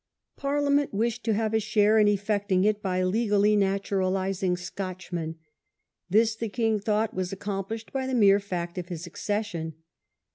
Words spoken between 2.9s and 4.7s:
legally naturalizing